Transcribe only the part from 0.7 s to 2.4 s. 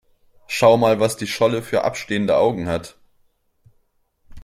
mal, was die Scholle für abstehende